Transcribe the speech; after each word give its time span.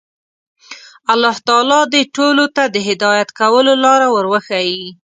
الله 1.13 1.35
تعالی 1.47 1.79
دې 1.93 2.01
ټولو 2.15 2.45
ته 2.55 2.63
د 2.75 2.77
هدایت 2.89 3.29
کولو 3.39 3.73
لاره 3.83 4.07
ور 4.11 4.25
وښيي. 4.31 4.83